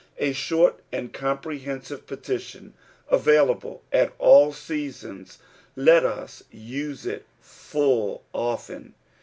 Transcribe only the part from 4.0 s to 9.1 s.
all seasons, let us use it full often.